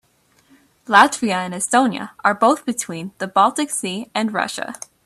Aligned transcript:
Latvia 0.87 1.35
and 1.45 1.53
Estonia 1.53 2.09
are 2.23 2.33
both 2.33 2.65
between 2.65 3.11
the 3.19 3.27
Baltic 3.27 3.69
Sea 3.69 4.09
and 4.15 4.33
Russia. 4.33 4.73